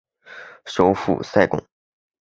[0.65, 1.63] 首府塞公。